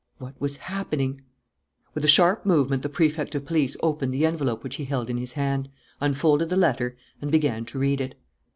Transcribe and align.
What 0.17 0.33
was 0.41 0.55
happening? 0.55 1.21
With 1.93 2.03
a 2.03 2.07
sharp 2.07 2.43
movement 2.43 2.81
the 2.81 2.89
Prefect 2.89 3.35
of 3.35 3.45
Police 3.45 3.77
opened 3.83 4.11
the 4.15 4.25
envelope 4.25 4.63
which 4.63 4.77
he 4.77 4.85
held 4.85 5.11
in 5.11 5.17
his 5.17 5.33
hand, 5.33 5.69
unfolded 5.99 6.49
the 6.49 6.57
letter 6.57 6.97
and 7.21 7.29
began 7.29 7.65
to 7.65 7.77
read 7.77 8.01
it. 8.01 8.15